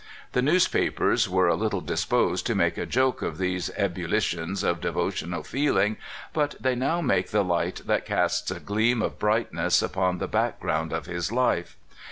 [0.31, 5.43] The newspapers were a little disposed to make a joke of these ebullitions of devotional
[5.43, 5.97] feeling,
[6.33, 10.27] but they now make the light that casts a gleam of bright ness upon the
[10.27, 11.77] background of his life.